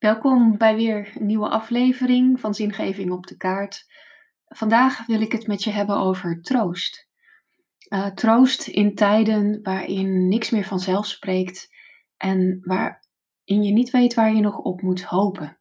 Welkom 0.00 0.58
bij 0.58 0.74
weer 0.74 1.12
een 1.14 1.26
nieuwe 1.26 1.48
aflevering 1.48 2.40
van 2.40 2.54
Zingeving 2.54 3.10
op 3.10 3.26
de 3.26 3.36
Kaart. 3.36 3.86
Vandaag 4.46 5.06
wil 5.06 5.20
ik 5.20 5.32
het 5.32 5.46
met 5.46 5.64
je 5.64 5.70
hebben 5.70 5.96
over 5.96 6.42
troost. 6.42 7.08
Uh, 7.88 8.06
troost 8.06 8.66
in 8.66 8.94
tijden 8.94 9.62
waarin 9.62 10.28
niks 10.28 10.50
meer 10.50 10.64
vanzelf 10.64 11.06
spreekt 11.06 11.68
en 12.16 12.60
waarin 12.62 13.62
je 13.62 13.72
niet 13.72 13.90
weet 13.90 14.14
waar 14.14 14.34
je 14.34 14.40
nog 14.40 14.58
op 14.58 14.82
moet 14.82 15.02
hopen. 15.02 15.58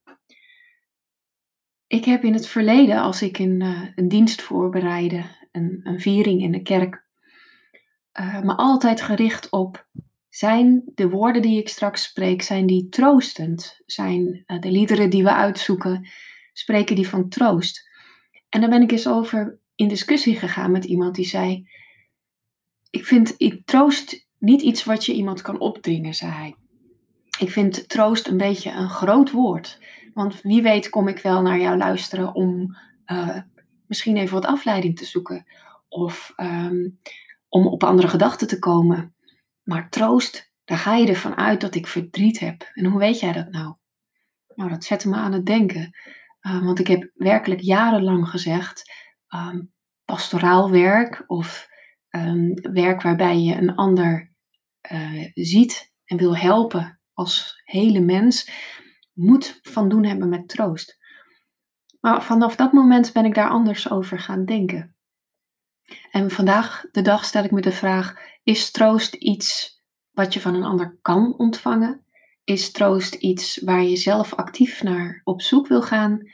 Ik 1.88 2.06
heb 2.06 2.24
in 2.24 2.34
het 2.34 2.48
verleden, 2.48 3.02
als 3.02 3.22
ik 3.22 3.40
een, 3.40 3.62
uh, 3.62 3.88
een 3.96 4.08
dienst 4.08 4.42
voorbereidde, 4.42 5.24
een, 5.52 5.80
een, 5.84 6.00
viering 6.00 6.42
in 6.42 6.52
de 6.52 6.62
kerk, 6.62 7.06
uh, 8.20 8.42
me 8.42 8.56
altijd 8.56 9.02
gericht 9.02 9.50
op 9.50 9.88
zijn 10.30 10.84
de 10.96 11.10
woorden 11.10 11.42
die 11.42 11.60
ik 11.60 11.70
straks 11.70 12.04
spreek, 12.04 12.42
zijn 12.42 12.66
die 12.66 12.90
troostend? 12.90 13.82
Zijn 13.86 14.44
uh, 14.48 14.60
de 14.60 14.72
liederen 14.72 15.10
die 15.10 15.24
we 15.24 15.34
uitzoeken, 15.34 16.08
spreken 16.54 16.96
die 16.96 17.08
van 17.08 17.30
troost? 17.30 17.90
En 18.50 18.62
daar 18.62 18.70
ben 18.70 18.82
ik 18.82 18.92
eens 18.92 19.08
over 19.08 19.60
in 19.76 19.88
discussie 19.88 20.36
gegaan 20.36 20.72
met 20.72 20.86
iemand 20.86 21.16
die 21.16 21.26
zei: 21.26 21.68
Ik 22.90 23.06
vind 23.06 23.34
ik 23.38 23.66
troost 23.66 24.28
niet 24.38 24.62
iets 24.62 24.84
wat 24.84 25.06
je 25.06 25.14
iemand 25.14 25.42
kan 25.42 25.60
opdringen, 25.60 26.14
zei 26.14 26.32
hij. 26.32 26.56
Ik 27.40 27.50
vind 27.50 27.90
troost 27.90 28.28
een 28.28 28.38
beetje 28.38 28.72
een 28.72 28.90
groot 28.90 29.32
woord. 29.32 29.80
Want 30.14 30.42
wie 30.42 30.62
weet 30.62 30.90
kom 30.90 31.08
ik 31.08 31.20
wel 31.20 31.42
naar 31.42 31.60
jou 31.60 31.78
luisteren 31.78 32.34
om 32.34 32.78
uh, 33.06 33.38
misschien 33.88 34.18
even 34.18 34.34
wat 34.34 34.46
afleiding 34.46 34.98
te 34.98 35.06
zoeken. 35.06 35.46
Of 35.90 36.34
um, 36.38 36.98
om 37.50 37.68
op 37.68 37.84
andere 37.84 38.08
gedachten 38.08 38.48
te 38.48 38.60
komen. 38.60 39.14
Maar 39.70 39.90
troost, 39.90 40.52
daar 40.64 40.78
ga 40.78 40.96
je 40.96 41.08
ervan 41.08 41.36
uit 41.36 41.62
dat 41.62 41.76
ik 41.76 41.88
verdriet 41.88 42.40
heb. 42.40 42.72
En 42.74 42.86
hoe 42.86 43.00
weet 43.00 43.20
jij 43.20 43.34
dat 43.34 43.52
nou? 43.52 43.76
Nou, 44.56 44.70
dat 44.70 44.84
zette 44.84 45.10
me 45.10 45.16
aan 45.16 45.34
het 45.34 45.46
denken. 45.46 45.98
Uh, 46.42 46.64
want 46.64 46.80
ik 46.80 46.88
heb 46.88 47.12
werkelijk 47.14 47.62
jarenlang 47.62 48.28
gezegd: 48.28 48.92
um, 49.36 49.74
pastoraal 50.06 50.72
werk 50.72 51.24
of 51.28 51.68
um, 52.10 52.54
werk 52.54 53.02
waarbij 53.02 53.40
je 53.40 53.56
een 53.56 53.76
ander 53.76 54.34
uh, 54.92 55.32
ziet 55.34 55.94
en 56.06 56.18
wil 56.18 56.38
helpen 56.38 57.00
als 57.14 57.62
hele 57.64 58.00
mens, 58.00 58.52
moet 59.14 59.60
van 59.62 59.90
doen 59.90 60.04
hebben 60.04 60.30
met 60.30 60.48
troost. 60.48 60.98
Maar 62.00 62.24
vanaf 62.24 62.56
dat 62.56 62.72
moment 62.72 63.14
ben 63.14 63.26
ik 63.26 63.36
daar 63.36 63.50
anders 63.50 63.90
over 63.90 64.20
gaan 64.20 64.46
denken. 64.46 64.96
En 66.12 66.32
vandaag 66.32 66.86
de 66.92 67.02
dag 67.02 67.26
stel 67.26 67.44
ik 67.44 67.52
me 67.52 67.62
de 67.62 67.72
vraag: 67.72 68.16
is 68.44 68.72
troost 68.72 69.14
iets 69.14 69.78
wat 70.12 70.34
je 70.34 70.42
van 70.42 70.56
een 70.56 70.64
ander 70.64 70.98
kan 71.02 71.38
ontvangen? 71.38 72.06
Is 72.44 72.72
troost 72.72 73.14
iets 73.14 73.62
waar 73.64 73.84
je 73.84 73.96
zelf 73.96 74.34
actief 74.34 74.84
naar 74.84 75.22
op 75.24 75.42
zoek 75.42 75.68
wil 75.68 75.82
gaan? 75.82 76.30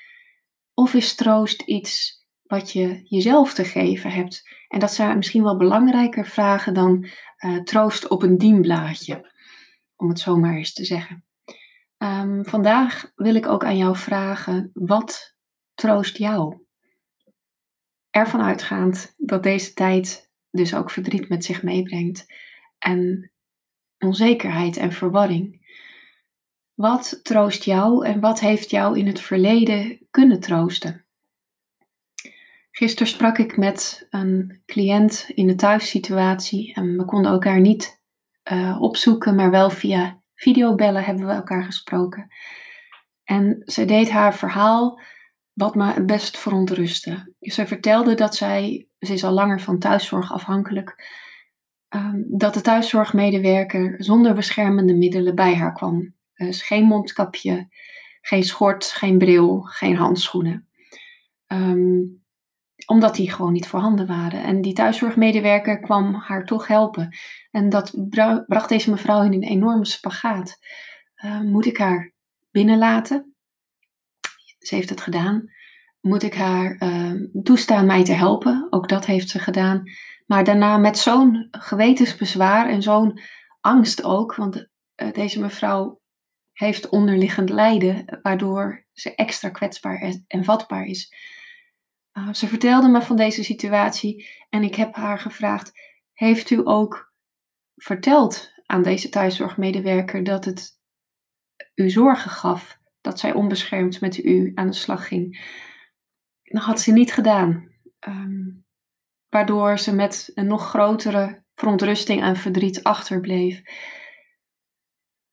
Of 0.74 0.94
is 0.94 1.16
troost 1.16 1.62
iets 1.62 2.24
wat 2.44 2.72
je 2.72 3.02
jezelf 3.04 3.54
te 3.54 3.66
geven 3.66 4.12
hebt? 4.12 4.50
En 4.68 4.80
dat 4.80 4.94
zijn 4.94 5.18
misschien 5.18 5.44
wel 5.44 5.58
belangrijker 5.58 6.26
vragen 6.26 6.74
dan 6.74 7.08
uh, 7.40 7.64
troost 7.64 8.08
op 8.08 8.24
een 8.24 8.38
dienblaadje, 8.38 9.34
om 9.96 10.10
het 10.10 10.20
zo 10.20 10.38
maar 10.38 10.56
eens 10.56 10.74
te 10.74 10.86
zeggen. 10.86 11.26
Um, 11.98 12.46
vandaag 12.46 13.12
wil 13.16 13.36
ik 13.36 13.48
ook 13.48 13.64
aan 13.64 13.78
jou 13.78 13.96
vragen: 13.96 14.70
wat 14.74 15.36
troost 15.74 16.18
jou? 16.18 16.65
Ervan 18.16 18.42
uitgaand 18.42 19.14
dat 19.18 19.44
deze 19.44 19.74
tijd 19.74 20.32
dus 20.52 20.76
ook 20.76 20.92
verdriet 20.92 21.30
met 21.30 21.46
zich 21.46 21.64
meebrengt 21.64 22.26
en 22.78 23.32
onzekerheid 24.00 24.78
en 24.78 24.92
verwarring. 24.92 25.68
Wat 26.74 27.20
troost 27.24 27.64
jou 27.64 28.06
en 28.06 28.20
wat 28.20 28.40
heeft 28.40 28.70
jou 28.70 29.00
in 29.00 29.08
het 29.08 29.20
verleden 29.20 30.08
kunnen 30.12 30.40
troosten? 30.40 31.06
Gisteren 32.72 33.08
sprak 33.08 33.38
ik 33.38 33.58
met 33.58 34.08
een 34.10 34.62
cliënt 34.66 35.32
in 35.34 35.50
een 35.50 35.58
thuissituatie 35.58 36.74
en 36.74 36.98
we 36.98 37.06
konden 37.06 37.32
elkaar 37.32 37.60
niet 37.60 38.02
uh, 38.52 38.82
opzoeken, 38.82 39.36
maar 39.36 39.52
wel 39.52 39.70
via 39.70 40.22
videobellen 40.36 41.04
hebben 41.04 41.26
we 41.26 41.32
elkaar 41.32 41.64
gesproken. 41.64 42.28
En 43.24 43.62
zij 43.66 43.86
deed 43.86 44.10
haar 44.10 44.36
verhaal 44.36 45.00
wat 45.56 45.76
me 45.76 46.06
best 46.06 46.38
verontrustte. 46.38 47.34
Ze 47.40 47.68
vertelde 47.68 48.16
dat 48.16 48.36
zij, 48.36 48.88
ze 49.00 49.14
is 49.14 49.24
al 49.24 49.32
langer 49.32 49.62
van 49.62 49.80
thuiszorg 49.80 50.32
afhankelijk, 50.32 51.10
um, 51.90 52.26
dat 52.28 52.54
de 52.54 52.62
thuiszorgmedewerker 52.62 53.96
zonder 53.98 54.34
beschermende 54.34 54.94
middelen 54.94 55.36
bij 55.36 55.56
haar 55.56 55.74
kwam. 55.74 56.14
Dus 56.34 56.62
geen 56.62 56.84
mondkapje, 56.84 57.68
geen 58.22 58.44
schort, 58.44 58.86
geen 58.86 59.18
bril, 59.18 59.62
geen 59.62 59.96
handschoenen. 59.96 60.68
Um, 61.48 62.24
omdat 62.86 63.16
die 63.16 63.32
gewoon 63.32 63.54
niet 63.54 63.68
voorhanden 63.68 64.08
waren. 64.08 64.44
En 64.44 64.62
die 64.62 64.74
thuiszorgmedewerker 64.74 65.80
kwam 65.80 66.14
haar 66.14 66.46
toch 66.46 66.68
helpen. 66.68 67.18
En 67.52 67.70
dat 67.70 67.94
bracht 68.48 68.70
deze 68.70 68.90
mevrouw 68.90 69.24
in 69.24 69.34
een 69.34 69.44
enorme 69.44 69.86
spagaat. 69.86 70.60
Uh, 71.26 71.42
moet 71.42 71.66
ik 71.66 71.78
haar 71.78 72.14
binnenlaten? 72.52 73.35
Ze 74.68 74.76
heeft 74.76 74.90
het 74.90 75.02
gedaan. 75.02 75.54
Moet 76.02 76.24
ik 76.24 76.34
haar 76.34 76.76
uh, 76.80 77.12
toestaan 77.44 77.86
mij 77.86 78.04
te 78.04 78.14
helpen? 78.14 78.68
Ook 78.70 78.90
dat 78.90 79.06
heeft 79.06 79.30
ze 79.30 79.40
gedaan. 79.40 79.84
Maar 80.26 80.44
daarna 80.44 80.78
met 80.78 80.98
zo'n 80.98 81.48
gewetensbezwaar 81.52 82.70
en 82.70 82.82
zo'n 82.82 83.20
angst 83.62 84.04
ook. 84.04 84.36
Want 84.36 84.56
uh, 84.56 85.12
deze 85.12 85.40
mevrouw 85.40 86.02
heeft 86.52 86.90
onderliggend 86.90 87.50
lijden, 87.50 88.20
waardoor 88.22 88.86
ze 88.94 89.16
extra 89.16 89.50
kwetsbaar 89.50 90.16
en 90.28 90.44
vatbaar 90.44 90.86
is. 90.86 91.14
Uh, 92.14 92.34
ze 92.34 92.48
vertelde 92.48 92.88
me 92.88 93.02
van 93.02 93.16
deze 93.16 93.44
situatie 93.44 94.30
en 94.50 94.64
ik 94.64 94.76
heb 94.76 94.96
haar 94.96 95.20
gevraagd: 95.20 95.72
Heeft 96.14 96.50
u 96.50 96.62
ook 96.64 97.14
verteld 97.76 98.52
aan 98.66 98.84
deze 98.84 99.10
thuiszorgmedewerker 99.10 100.24
dat 100.24 100.46
het 100.46 100.80
u 101.76 101.90
zorgen 101.90 102.32
gaf 102.32 102.78
dat 103.06 103.20
zij 103.20 103.34
onbeschermd 103.34 104.02
met 104.02 104.18
u 104.18 104.52
aan 104.56 104.68
de 104.68 104.74
slag 104.74 105.08
ging. 105.08 105.54
Dat 106.44 106.64
had 106.64 106.82
ze 106.82 106.92
niet 106.92 107.14
gedaan. 107.14 107.70
Um, 108.08 108.66
waardoor 109.30 109.80
ze 109.80 109.96
met 109.96 110.32
een 110.34 110.48
nog 110.48 110.68
grotere 110.70 111.44
verontrusting 111.56 112.22
en 112.22 112.36
verdriet 112.36 112.84
achterbleef. 112.84 113.62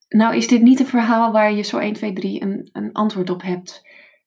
Nou 0.07 0.35
is 0.35 0.47
dit 0.47 0.61
niet 0.61 0.79
een 0.79 0.85
verhaal 0.85 1.31
waar 1.31 1.53
je 1.53 1.61
zo 1.61 1.77
1, 1.77 1.93
2, 1.93 2.13
3 2.13 2.41
een, 2.41 2.69
een 2.71 2.91
antwoord 2.91 3.29
op 3.29 3.41
hebt. 3.41 3.81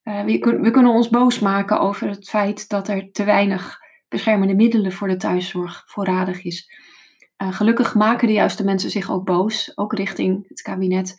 Uh, 0.04 0.24
we, 0.24 0.58
we, 0.60 0.70
kunnen 0.70 0.92
ons 0.92 1.08
boos 1.08 1.38
maken 1.38 1.80
over 1.80 2.08
het 2.08 2.28
feit 2.28 2.68
dat 2.68 2.88
er 2.88 3.10
te 3.12 3.24
weinig 3.24 3.78
beschermende 4.08 4.54
middelen 4.54 4.92
voor 4.92 5.08
de 5.08 5.16
thuiszorg 5.16 5.82
voorradig 5.86 6.44
is. 6.44 6.70
Uh, 7.42 7.52
gelukkig 7.52 7.94
maken 7.94 8.26
de 8.26 8.34
juiste 8.34 8.64
mensen 8.64 8.90
zich 8.90 9.10
ook 9.10 9.24
boos, 9.24 9.72
ook 9.74 9.92
richting 9.92 10.48
het 10.48 10.62
kabinet. 10.62 11.14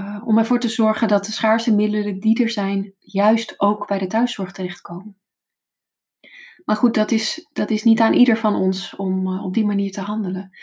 Uh, 0.00 0.22
om 0.24 0.38
ervoor 0.38 0.60
te 0.60 0.68
zorgen 0.68 1.08
dat 1.08 1.24
de 1.24 1.32
schaarse 1.32 1.74
middelen 1.74 2.20
die 2.20 2.42
er 2.42 2.50
zijn, 2.50 2.94
juist 2.98 3.60
ook 3.60 3.86
bij 3.86 3.98
de 3.98 4.06
thuiszorg 4.06 4.52
terechtkomen. 4.52 5.16
Maar 6.64 6.76
goed, 6.76 6.94
dat 6.94 7.10
is, 7.10 7.48
dat 7.52 7.70
is 7.70 7.84
niet 7.84 8.00
aan 8.00 8.12
ieder 8.12 8.36
van 8.36 8.54
ons 8.54 8.96
om 8.96 9.26
uh, 9.26 9.44
op 9.44 9.54
die 9.54 9.64
manier 9.64 9.92
te 9.92 10.00
handelen. 10.00 10.56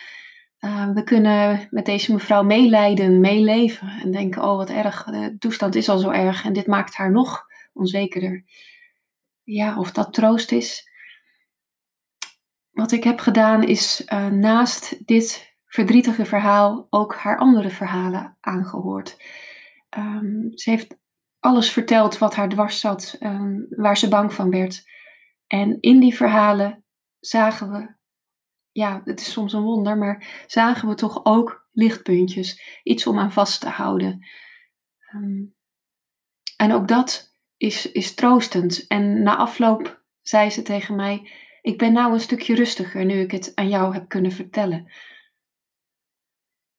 Uh, 0.60 0.90
we 0.94 1.04
kunnen 1.04 1.68
met 1.70 1.86
deze 1.86 2.14
mevrouw 2.14 2.44
meelijden, 2.44 3.20
meeleven 3.20 3.88
en 3.88 4.12
denken: 4.12 4.44
oh 4.44 4.56
wat 4.56 4.70
erg, 4.70 5.04
de 5.04 5.36
toestand 5.40 5.76
is 5.76 5.90
al 5.90 5.98
zo 5.98 6.10
erg 6.10 6.46
en 6.46 6.54
dit 6.54 6.68
maakt 6.68 6.96
haar 6.96 7.12
nog 7.12 7.46
onzekerder. 7.74 8.44
Ja, 9.44 9.80
of 9.80 9.92
dat 9.92 10.14
troost 10.14 10.52
is. 10.52 10.90
Wat 12.72 12.92
ik 12.92 13.04
heb 13.04 13.20
gedaan 13.20 13.64
is 13.64 14.04
naast 14.32 15.08
dit 15.08 15.55
verdrietige 15.76 16.26
verhaal 16.26 16.88
ook 16.90 17.16
haar 17.16 17.38
andere 17.38 17.70
verhalen 17.70 18.38
aangehoord. 18.40 19.18
Um, 19.98 20.52
ze 20.58 20.70
heeft 20.70 20.98
alles 21.40 21.72
verteld 21.72 22.18
wat 22.18 22.36
haar 22.36 22.50
dwars 22.50 22.80
zat, 22.80 23.18
um, 23.20 23.66
waar 23.70 23.98
ze 23.98 24.08
bang 24.08 24.34
van 24.34 24.50
werd. 24.50 24.84
En 25.48 25.78
in 25.82 26.00
die 26.00 26.16
verhalen 26.16 26.84
zagen 27.20 27.72
we, 27.72 27.96
ja, 28.72 29.02
het 29.04 29.20
is 29.20 29.32
soms 29.32 29.54
een 29.54 29.62
wonder, 29.62 29.98
maar 29.98 30.44
zagen 30.48 30.88
we 30.88 30.96
toch 30.96 31.26
ook 31.26 31.68
lichtpuntjes, 31.72 32.80
iets 32.84 33.08
om 33.08 33.20
aan 33.20 33.32
vast 33.32 33.62
te 33.62 33.70
houden. 33.70 34.28
Um, 35.14 35.56
en 36.58 36.74
ook 36.74 36.88
dat 36.88 37.34
is, 37.58 37.92
is 37.92 38.14
troostend. 38.14 38.88
En 38.88 39.24
na 39.24 39.36
afloop 39.36 40.04
zei 40.22 40.50
ze 40.50 40.62
tegen 40.62 40.96
mij: 40.96 41.32
Ik 41.62 41.78
ben 41.78 41.94
nou 41.94 42.14
een 42.14 42.20
stukje 42.20 42.56
rustiger 42.56 43.06
nu 43.06 43.20
ik 43.20 43.32
het 43.32 43.52
aan 43.56 43.70
jou 43.70 43.94
heb 43.94 44.10
kunnen 44.10 44.32
vertellen. 44.32 44.92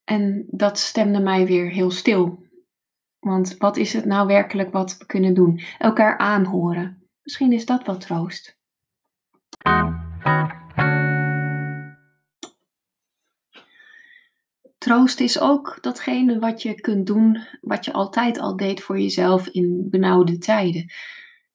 En 0.07 0.47
dat 0.51 0.79
stemde 0.79 1.21
mij 1.21 1.47
weer 1.47 1.71
heel 1.71 1.91
stil. 1.91 2.45
Want 3.19 3.57
wat 3.57 3.77
is 3.77 3.93
het 3.93 4.05
nou 4.05 4.27
werkelijk 4.27 4.73
wat 4.73 4.97
we 4.99 5.07
kunnen 5.07 5.35
doen? 5.35 5.61
Elkaar 5.79 6.19
aanhoren. 6.19 7.09
Misschien 7.23 7.53
is 7.53 7.67
dat 7.67 7.85
wat 7.85 8.01
troost. 8.01 8.59
Troost 14.79 15.21
is 15.21 15.41
ook 15.41 15.79
datgene 15.81 16.39
wat 16.39 16.63
je 16.63 16.81
kunt 16.81 17.07
doen, 17.07 17.47
wat 17.61 17.85
je 17.85 17.93
altijd 17.93 18.39
al 18.39 18.57
deed 18.57 18.83
voor 18.83 19.01
jezelf 19.01 19.47
in 19.47 19.87
benauwde 19.91 20.39
tijden. 20.39 20.93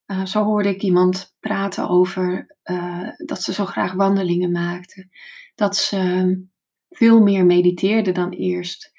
Uh, 0.08 0.26
zo 0.26 0.44
hoorde 0.44 0.70
ik 0.70 0.82
iemand 0.82 1.36
praten 1.40 1.90
over 1.90 2.56
uh, 2.64 3.10
dat 3.18 3.42
ze 3.42 3.54
zo 3.54 3.66
graag 3.66 3.94
wandelingen 3.94 4.52
maakte. 4.52 5.10
Dat 5.56 5.76
ze 5.76 6.50
veel 6.92 7.22
meer 7.22 7.46
mediteerde 7.46 8.12
dan 8.12 8.30
eerst. 8.30 8.92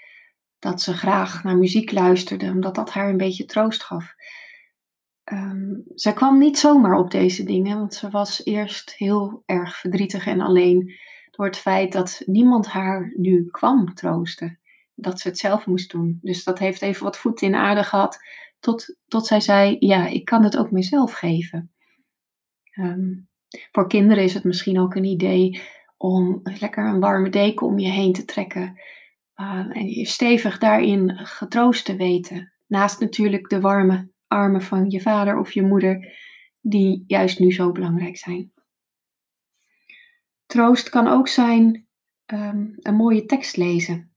Dat 0.58 0.82
ze 0.82 0.96
graag 0.96 1.44
naar 1.44 1.56
muziek 1.56 1.92
luisterde, 1.92 2.50
omdat 2.50 2.74
dat 2.74 2.90
haar 2.90 3.08
een 3.08 3.16
beetje 3.16 3.44
troost 3.44 3.82
gaf. 3.82 4.14
Um, 5.32 5.82
zij 5.94 6.12
kwam 6.12 6.38
niet 6.38 6.58
zomaar 6.58 6.98
op 6.98 7.10
deze 7.10 7.44
dingen, 7.44 7.78
want 7.78 7.94
ze 7.94 8.10
was 8.10 8.44
eerst 8.44 8.94
heel 8.94 9.42
erg 9.46 9.76
verdrietig 9.76 10.26
en 10.26 10.40
alleen 10.40 10.94
door 11.30 11.46
het 11.46 11.56
feit 11.56 11.92
dat 11.92 12.22
niemand 12.26 12.66
haar 12.66 13.12
nu 13.16 13.46
kwam 13.50 13.94
troosten. 13.94 14.60
Dat 14.94 15.20
ze 15.20 15.28
het 15.28 15.38
zelf 15.38 15.66
moest 15.66 15.90
doen. 15.90 16.18
Dus 16.22 16.44
dat 16.44 16.58
heeft 16.58 16.82
even 16.82 17.04
wat 17.04 17.18
voet 17.18 17.42
in 17.42 17.54
aarde 17.54 17.84
gehad, 17.84 18.18
tot, 18.60 18.96
tot 19.06 19.26
zij 19.26 19.40
zei: 19.40 19.76
Ja, 19.78 20.06
ik 20.06 20.24
kan 20.24 20.44
het 20.44 20.56
ook 20.56 20.70
mezelf 20.70 21.12
geven. 21.12 21.72
Um, 22.78 23.28
voor 23.72 23.88
kinderen 23.88 24.24
is 24.24 24.34
het 24.34 24.44
misschien 24.44 24.80
ook 24.80 24.94
een 24.94 25.04
idee 25.04 25.62
om 26.02 26.40
lekker 26.42 26.86
een 26.86 27.00
warme 27.00 27.28
deken 27.28 27.66
om 27.66 27.78
je 27.78 27.90
heen 27.90 28.12
te 28.12 28.24
trekken. 28.24 28.80
Uh, 29.36 29.76
en 29.76 29.88
je 29.88 30.06
stevig 30.06 30.58
daarin 30.58 31.16
getroost 31.16 31.84
te 31.84 31.96
weten. 31.96 32.52
Naast 32.66 33.00
natuurlijk 33.00 33.48
de 33.48 33.60
warme 33.60 34.10
armen 34.26 34.62
van 34.62 34.90
je 34.90 35.00
vader 35.00 35.38
of 35.38 35.52
je 35.52 35.62
moeder, 35.62 36.12
die 36.60 37.04
juist 37.06 37.38
nu 37.38 37.52
zo 37.52 37.72
belangrijk 37.72 38.16
zijn. 38.16 38.52
Troost 40.46 40.88
kan 40.88 41.08
ook 41.08 41.28
zijn 41.28 41.86
um, 42.26 42.74
een 42.76 42.94
mooie 42.94 43.26
tekst 43.26 43.56
lezen. 43.56 44.12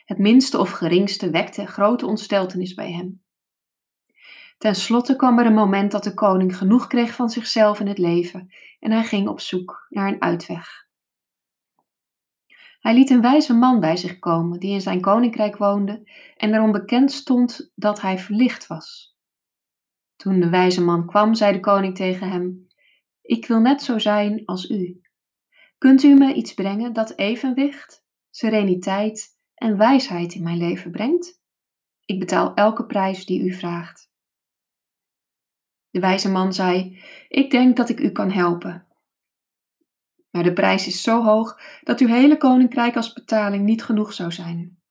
Het 0.05 0.17
minste 0.17 0.59
of 0.59 0.71
geringste 0.71 1.29
wekte 1.29 1.65
grote 1.65 2.05
ontsteltenis 2.05 2.73
bij 2.73 2.91
hem. 2.91 3.23
Ten 4.57 4.75
slotte 4.75 5.15
kwam 5.15 5.39
er 5.39 5.45
een 5.45 5.53
moment 5.53 5.91
dat 5.91 6.03
de 6.03 6.13
koning 6.13 6.57
genoeg 6.57 6.87
kreeg 6.87 7.15
van 7.15 7.29
zichzelf 7.29 7.79
en 7.79 7.87
het 7.87 7.97
leven 7.97 8.53
en 8.79 8.91
hij 8.91 9.03
ging 9.03 9.27
op 9.27 9.39
zoek 9.39 9.85
naar 9.89 10.07
een 10.07 10.21
uitweg. 10.21 10.87
Hij 12.83 12.93
liet 12.93 13.09
een 13.09 13.21
wijze 13.21 13.53
man 13.53 13.79
bij 13.79 13.97
zich 13.97 14.19
komen 14.19 14.59
die 14.59 14.71
in 14.71 14.81
zijn 14.81 15.01
koninkrijk 15.01 15.57
woonde 15.57 16.09
en 16.37 16.53
erom 16.53 16.71
bekend 16.71 17.11
stond 17.11 17.71
dat 17.75 18.01
hij 18.01 18.19
verlicht 18.19 18.67
was. 18.67 19.17
Toen 20.15 20.39
de 20.39 20.49
wijze 20.49 20.83
man 20.83 21.07
kwam, 21.07 21.33
zei 21.33 21.53
de 21.53 21.59
koning 21.59 21.95
tegen 21.95 22.29
hem: 22.29 22.67
Ik 23.21 23.47
wil 23.47 23.59
net 23.59 23.81
zo 23.81 23.99
zijn 23.99 24.45
als 24.45 24.69
u. 24.69 25.01
Kunt 25.77 26.03
u 26.03 26.13
me 26.13 26.33
iets 26.33 26.53
brengen 26.53 26.93
dat 26.93 27.17
evenwicht, 27.17 28.05
sereniteit 28.29 29.37
en 29.53 29.77
wijsheid 29.77 30.33
in 30.33 30.43
mijn 30.43 30.57
leven 30.57 30.91
brengt? 30.91 31.41
Ik 32.05 32.19
betaal 32.19 32.53
elke 32.53 32.85
prijs 32.85 33.25
die 33.25 33.41
u 33.41 33.53
vraagt. 33.53 34.11
De 35.89 35.99
wijze 35.99 36.31
man 36.31 36.53
zei: 36.53 37.01
Ik 37.27 37.51
denk 37.51 37.77
dat 37.77 37.89
ik 37.89 37.99
u 37.99 38.09
kan 38.09 38.31
helpen. 38.31 38.87
Maar 40.33 40.43
de 40.43 40.53
prijs 40.53 40.87
is 40.87 41.01
zo 41.01 41.23
hoog 41.23 41.59
dat 41.83 41.99
uw 41.99 42.07
hele 42.07 42.37
koninkrijk 42.37 42.95
als 42.95 43.13
betaling 43.13 43.65
niet 43.65 43.83
genoeg 43.83 44.13
zou 44.13 44.31
zijn. 44.31 44.81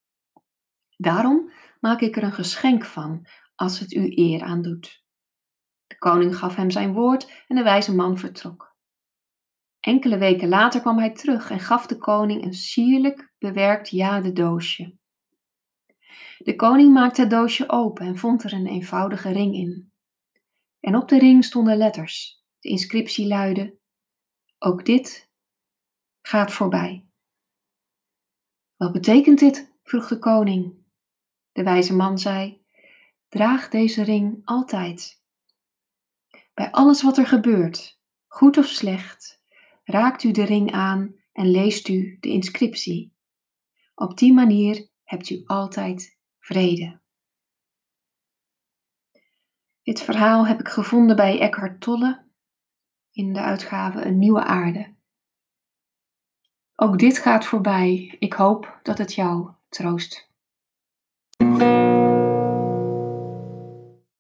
Daarom 0.97 1.53
maak 1.81 2.01
ik 2.01 2.17
er 2.17 2.23
een 2.23 2.33
geschenk 2.33 2.85
van, 2.85 3.27
als 3.55 3.79
het 3.79 3.93
u 3.93 4.13
eer 4.15 4.43
aandoet. 4.43 5.05
De 5.87 5.99
koning 5.99 6.37
gaf 6.37 6.57
hem 6.57 6.71
zijn 6.71 6.93
woord 6.93 7.45
en 7.49 7.57
de 7.57 7.63
wijze 7.63 7.95
man 7.95 8.19
vertrok. 8.19 8.77
Enkele 9.81 10.19
weken 10.19 10.49
later 10.49 10.81
kwam 10.81 10.99
hij 10.99 11.13
terug 11.13 11.51
en 11.51 11.61
gaf 11.61 11.87
de 11.87 11.99
koning 11.99 12.45
een 12.45 12.55
sierlijk 12.55 13.33
bewerkt 13.39 13.89
jadedoosje. 13.89 14.97
De 16.39 16.57
koning 16.57 16.93
maakte 16.93 17.21
het 17.21 17.31
doosje 17.31 17.69
open 17.69 18.07
en 18.07 18.17
vond 18.17 18.45
er 18.45 18.53
een 18.53 18.67
eenvoudige 18.67 19.33
ring 19.33 19.55
in. 19.55 19.93
En 20.81 20.97
op 20.97 21.09
de 21.09 21.19
ring 21.19 21.45
stonden 21.45 21.77
letters. 21.77 22.43
De 22.59 22.69
inscriptie 22.69 23.27
luidde: 23.27 23.79
Ook 24.59 24.85
dit 24.85 25.31
gaat 26.23 26.53
voorbij. 26.53 27.07
Wat 28.77 28.93
betekent 28.93 29.39
dit? 29.39 29.73
vroeg 29.83 30.09
de 30.09 30.19
koning. 30.19 30.75
De 31.53 31.63
wijze 31.63 31.95
man 31.95 32.19
zei: 32.19 32.65
Draag 33.29 33.69
deze 33.69 34.03
ring 34.03 34.41
altijd. 34.45 35.23
Bij 36.55 36.71
alles 36.71 37.03
wat 37.03 37.19
er 37.19 37.27
gebeurt, 37.27 38.01
goed 38.27 38.59
of 38.59 38.67
slecht, 38.67 39.43
raakt 39.85 40.23
u 40.23 40.31
de 40.31 40.45
ring 40.45 40.73
aan 40.73 41.15
en 41.33 41.51
leest 41.51 41.89
u 41.89 42.17
de 42.21 42.29
inscriptie. 42.29 43.15
Op 43.95 44.19
die 44.19 44.33
manier 44.33 44.89
hebt 45.05 45.31
u 45.31 45.43
altijd 45.45 46.19
vrede. 46.39 47.01
Dit 49.83 50.01
verhaal 50.01 50.47
heb 50.47 50.61
ik 50.61 50.69
gevonden 50.69 51.17
bij 51.17 51.41
Eckhart 51.41 51.81
Tolle 51.81 52.29
in 53.11 53.33
de 53.33 53.41
uitgave 53.41 54.05
Een 54.05 54.19
Nieuwe 54.19 54.45
Aarde. 54.45 54.95
Ook 56.83 56.99
dit 56.99 57.19
gaat 57.19 57.45
voorbij. 57.45 58.17
Ik 58.19 58.33
hoop 58.33 58.79
dat 58.83 58.99
het 58.99 59.15
jou 59.15 59.49
troost. 59.69 60.31